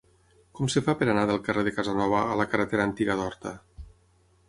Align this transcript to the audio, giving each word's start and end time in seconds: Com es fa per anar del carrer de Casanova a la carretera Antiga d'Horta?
Com 0.59 0.71
es 0.71 0.77
fa 0.87 0.95
per 1.01 1.09
anar 1.13 1.27
del 1.33 1.39
carrer 1.49 1.65
de 1.69 1.75
Casanova 1.77 2.25
a 2.33 2.41
la 2.43 2.51
carretera 2.55 2.91
Antiga 2.93 3.23
d'Horta? 3.25 3.57